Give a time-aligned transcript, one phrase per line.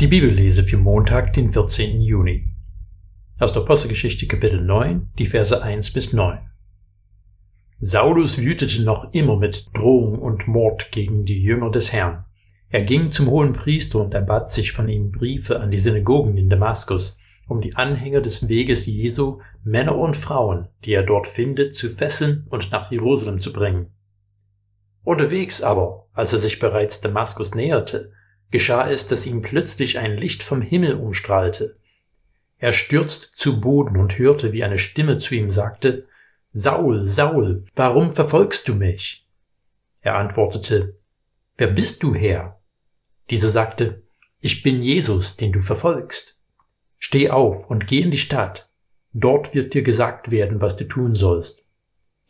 [0.00, 2.00] Die Bibellese für Montag, den 14.
[2.00, 2.46] Juni.
[3.40, 6.38] Aus der Apostelgeschichte Kapitel 9, die Verse 1 bis 9.
[7.80, 12.26] Saulus wütete noch immer mit Drohung und Mord gegen die Jünger des Herrn.
[12.68, 16.48] Er ging zum hohen Priester und erbat sich von ihm Briefe an die Synagogen in
[16.48, 17.18] Damaskus,
[17.48, 22.46] um die Anhänger des Weges Jesu, Männer und Frauen, die er dort findet, zu fesseln
[22.50, 23.88] und nach Jerusalem zu bringen.
[25.02, 28.12] Unterwegs aber, als er sich bereits Damaskus näherte,
[28.50, 31.76] geschah es, dass ihm plötzlich ein Licht vom Himmel umstrahlte.
[32.58, 36.06] Er stürzte zu Boden und hörte, wie eine Stimme zu ihm sagte,
[36.52, 39.26] Saul, Saul, warum verfolgst du mich?
[40.00, 40.96] Er antwortete,
[41.56, 42.60] Wer bist du, Herr?
[43.30, 44.02] Dieser sagte,
[44.40, 46.40] Ich bin Jesus, den du verfolgst.
[46.98, 48.70] Steh auf und geh in die Stadt.
[49.12, 51.64] Dort wird dir gesagt werden, was du tun sollst.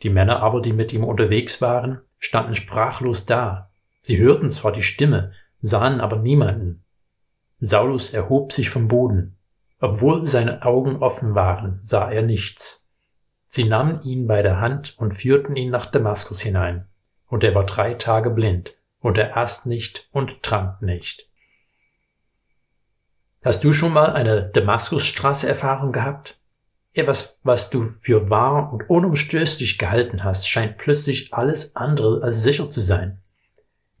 [0.03, 3.71] Die Männer aber, die mit ihm unterwegs waren, standen sprachlos da.
[4.01, 6.83] Sie hörten zwar die Stimme, sahen aber niemanden.
[7.59, 9.37] Saulus erhob sich vom Boden.
[9.79, 12.89] Obwohl seine Augen offen waren, sah er nichts.
[13.47, 16.87] Sie nahmen ihn bei der Hand und führten ihn nach Damaskus hinein.
[17.27, 21.29] Und er war drei Tage blind, und er aß nicht und trank nicht.
[23.41, 26.39] Hast du schon mal eine Damaskusstraße-Erfahrung gehabt?
[26.91, 32.69] Etwas, was du für wahr und unumstößlich gehalten hast, scheint plötzlich alles andere als sicher
[32.69, 33.21] zu sein.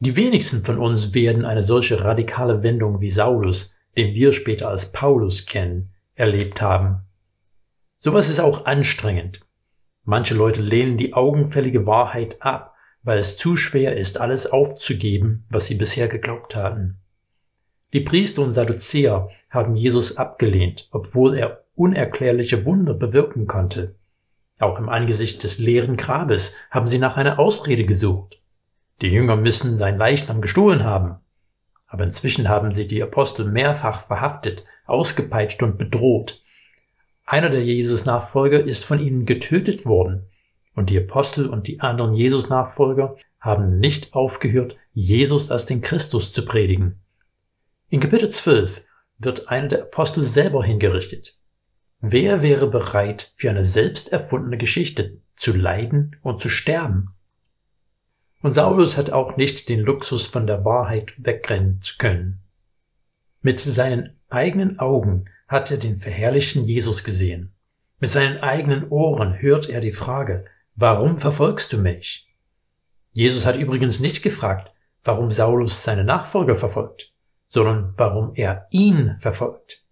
[0.01, 4.93] Die wenigsten von uns werden eine solche radikale Wendung wie Saulus, den wir später als
[4.93, 7.01] Paulus kennen, erlebt haben.
[7.99, 9.41] Sowas ist auch anstrengend.
[10.05, 15.67] Manche Leute lehnen die augenfällige Wahrheit ab, weil es zu schwer ist, alles aufzugeben, was
[15.67, 16.97] sie bisher geglaubt hatten.
[17.91, 23.95] Die Priester und Sadduzäer haben Jesus abgelehnt, obwohl er unerklärliche Wunder bewirken konnte.
[24.59, 28.39] Auch im Angesicht des leeren Grabes haben sie nach einer Ausrede gesucht.
[29.01, 31.17] Die Jünger müssen sein Leichnam gestohlen haben.
[31.87, 36.43] Aber inzwischen haben sie die Apostel mehrfach verhaftet, ausgepeitscht und bedroht.
[37.25, 40.27] Einer der Jesus-Nachfolger ist von ihnen getötet worden.
[40.75, 46.43] Und die Apostel und die anderen Jesus-Nachfolger haben nicht aufgehört, Jesus als den Christus zu
[46.43, 47.01] predigen.
[47.89, 48.85] In Kapitel 12
[49.17, 51.37] wird einer der Apostel selber hingerichtet.
[52.01, 57.13] Wer wäre bereit, für eine selbst erfundene Geschichte zu leiden und zu sterben?
[58.41, 62.41] Und Saulus hat auch nicht den Luxus von der Wahrheit wegrennen zu können.
[63.41, 67.53] Mit seinen eigenen Augen hat er den verherrlichten Jesus gesehen.
[67.99, 70.45] Mit seinen eigenen Ohren hört er die Frage,
[70.75, 72.33] warum verfolgst du mich?
[73.11, 74.71] Jesus hat übrigens nicht gefragt,
[75.03, 77.13] warum Saulus seine Nachfolger verfolgt,
[77.49, 79.83] sondern warum er ihn verfolgt.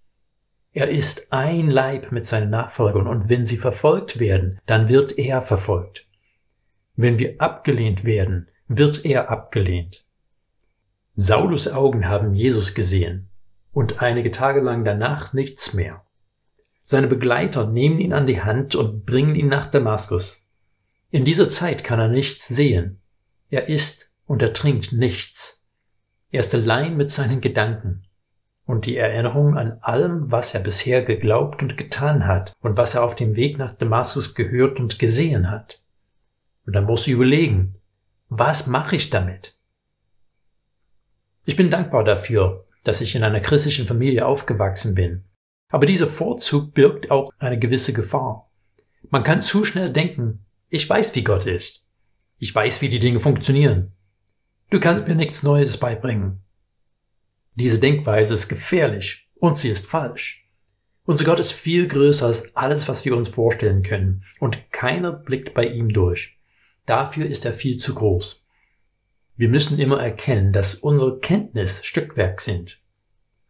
[0.72, 5.42] Er ist ein Leib mit seinen Nachfolgern und wenn sie verfolgt werden, dann wird er
[5.42, 6.07] verfolgt.
[6.98, 10.04] Wenn wir abgelehnt werden, wird er abgelehnt.
[11.16, 13.30] Saulus Augen haben Jesus gesehen
[13.72, 16.04] und einige Tage lang danach nichts mehr.
[16.84, 20.50] Seine Begleiter nehmen ihn an die Hand und bringen ihn nach Damaskus.
[21.12, 23.00] In dieser Zeit kann er nichts sehen.
[23.52, 25.68] Er isst und er trinkt nichts.
[26.32, 28.08] Er ist allein mit seinen Gedanken.
[28.66, 33.04] Und die Erinnerung an allem, was er bisher geglaubt und getan hat und was er
[33.04, 35.84] auf dem Weg nach Damaskus gehört und gesehen hat.
[36.68, 37.76] Und dann musst du überlegen,
[38.30, 39.58] was mache ich damit?
[41.46, 45.24] Ich bin dankbar dafür, dass ich in einer christlichen Familie aufgewachsen bin.
[45.70, 48.52] Aber dieser Vorzug birgt auch eine gewisse Gefahr.
[49.10, 51.86] Man kann zu schnell denken, ich weiß, wie Gott ist.
[52.40, 53.94] Ich weiß, wie die Dinge funktionieren.
[54.70, 56.44] Du kannst mir nichts Neues beibringen.
[57.56, 60.50] Diese Denkweise ist gefährlich und sie ist falsch.
[61.06, 65.54] Unser Gott ist viel größer als alles, was wir uns vorstellen können, und keiner blickt
[65.54, 66.38] bei ihm durch.
[66.88, 68.46] Dafür ist er viel zu groß.
[69.36, 72.80] Wir müssen immer erkennen, dass unsere Kenntnis Stückwerk sind.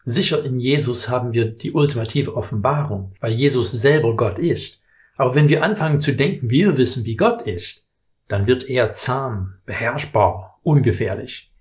[0.03, 4.83] Sicher in Jesus haben wir die ultimative Offenbarung, weil Jesus selber Gott ist.
[5.15, 7.89] Aber wenn wir anfangen zu denken, wir wissen, wie Gott ist,
[8.27, 11.53] dann wird er zahm, beherrschbar, ungefährlich.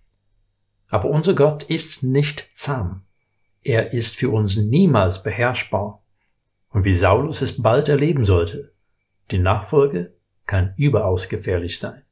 [0.88, 3.02] Aber unser Gott ist nicht zahm.
[3.62, 6.02] Er ist für uns niemals beherrschbar.
[6.70, 8.72] Und wie Saulus es bald erleben sollte,
[9.30, 10.14] die Nachfolge
[10.46, 12.05] kann überaus gefährlich sein.